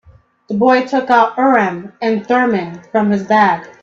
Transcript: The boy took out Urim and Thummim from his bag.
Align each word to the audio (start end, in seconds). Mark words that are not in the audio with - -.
The 0.49 0.55
boy 0.55 0.87
took 0.87 1.11
out 1.11 1.37
Urim 1.37 1.93
and 2.01 2.25
Thummim 2.25 2.81
from 2.91 3.11
his 3.11 3.21
bag. 3.27 3.67